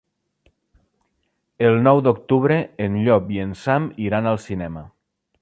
[1.69, 2.57] El nou d'octubre
[2.87, 4.85] en Llop i en Sam iran al cinema.